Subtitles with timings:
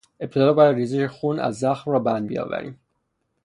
[0.21, 2.79] ابتدا باید ریزش خون از زخم را بند بیاوریم.